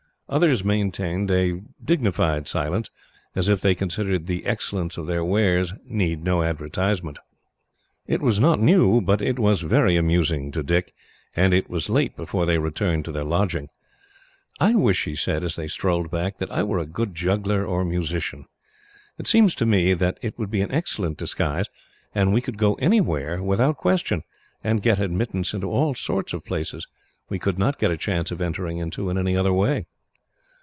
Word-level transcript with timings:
Others 0.29 0.63
maintained 0.63 1.29
a 1.29 1.59
dignified 1.83 2.47
silence, 2.47 2.89
as 3.35 3.49
if 3.49 3.59
they 3.59 3.75
considered 3.75 4.27
the 4.27 4.45
excellence 4.45 4.95
of 4.97 5.05
their 5.05 5.25
wares 5.25 5.73
needed 5.83 6.23
no 6.23 6.41
advertisement. 6.41 7.19
It 8.07 8.21
was 8.21 8.39
not 8.39 8.61
new, 8.61 9.01
but 9.01 9.21
it 9.21 9.37
was 9.37 9.59
very 9.63 9.97
amusing 9.97 10.53
to 10.53 10.63
Dick, 10.63 10.93
and 11.35 11.53
it 11.53 11.69
was 11.69 11.89
late 11.89 12.15
before 12.15 12.45
they 12.45 12.57
returned 12.57 13.03
to 13.05 13.11
their 13.11 13.25
lodging. 13.25 13.67
"I 14.57 14.73
wish," 14.73 15.03
he 15.03 15.17
said, 15.17 15.43
as 15.43 15.57
they 15.57 15.67
strolled 15.67 16.09
back, 16.09 16.37
"that 16.37 16.49
I 16.49 16.63
were 16.63 16.79
a 16.79 16.85
good 16.85 17.13
juggler 17.13 17.65
or 17.65 17.83
musician. 17.83 18.45
It 19.17 19.27
seems 19.27 19.53
to 19.55 19.65
me 19.65 19.93
that 19.95 20.17
it 20.21 20.39
would 20.39 20.49
be 20.49 20.61
an 20.61 20.71
excellent 20.71 21.17
disguise, 21.17 21.65
and 22.15 22.31
we 22.31 22.39
could 22.39 22.57
go 22.57 22.75
everywhere 22.75 23.43
without 23.43 23.75
question, 23.75 24.23
and 24.63 24.81
get 24.81 24.97
admittance 24.97 25.53
into 25.53 25.69
all 25.69 25.93
sorts 25.93 26.31
of 26.31 26.45
places 26.45 26.87
we 27.27 27.37
could 27.37 27.59
not 27.59 27.77
get 27.79 27.91
a 27.91 27.97
chance 27.97 28.31
of 28.31 28.39
entering 28.39 28.77
into 28.77 29.09
in 29.09 29.17
any 29.17 29.35
other 29.35 29.51
way." 29.51 29.87